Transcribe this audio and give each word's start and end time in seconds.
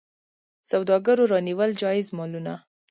سوداګرو 0.69 1.23
رانیول 1.31 1.71
جایز 1.81 2.07
مالونه. 2.17 2.53